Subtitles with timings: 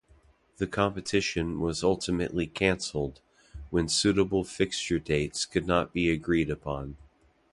[0.57, 3.21] The competition was ultimately cancelled,
[3.69, 6.97] when suitable fixture dates could not be agreed upon.